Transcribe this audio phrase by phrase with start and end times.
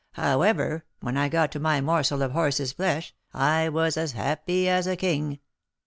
[0.13, 4.87] However, when I got to my morsel of horse's flesh, I was as happy as
[4.87, 5.37] a king!